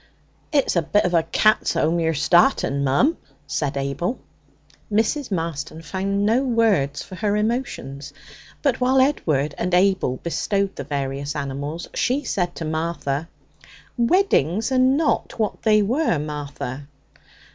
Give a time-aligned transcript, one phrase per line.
[0.51, 3.15] 'It's a bit of a cats' 'ome you're starting, mum,'
[3.45, 4.19] said Abel.
[4.91, 5.29] Mrs.
[5.29, 8.11] Marston found no words for her emotions.
[8.63, 13.29] But while Edward and Abel bestowed the various animals, she said to Martha:
[13.95, 16.87] 'Weddings are not what they were, Martha.'